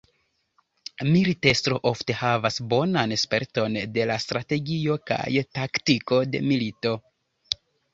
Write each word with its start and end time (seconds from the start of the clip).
Militestro 1.09 1.77
ofte 1.91 2.15
havas 2.23 2.59
bonan 2.73 3.15
sperton 3.27 3.79
de 4.01 4.11
la 4.15 4.19
strategio 4.27 5.01
kaj 5.15 5.25
taktiko 5.63 6.25
de 6.37 6.47
milito. 6.53 7.01